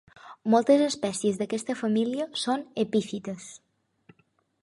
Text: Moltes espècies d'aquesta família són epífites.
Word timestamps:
Moltes 0.53 0.83
espècies 0.85 1.37
d'aquesta 1.41 1.75
família 1.83 2.27
són 2.45 2.65
epífites. 2.87 3.49